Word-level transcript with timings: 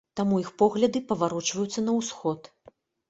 Таму 0.19 0.37
іх 0.43 0.47
погляды 0.61 1.01
паварочваюцца 1.13 1.85
на 1.85 1.99
ўсход. 1.99 2.51